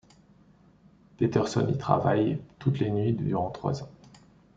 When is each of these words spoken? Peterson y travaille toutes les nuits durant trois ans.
Peterson 1.17 1.67
y 1.69 1.77
travaille 1.77 2.41
toutes 2.57 2.79
les 2.79 2.89
nuits 2.89 3.13
durant 3.13 3.51
trois 3.51 3.83
ans. 3.83 3.91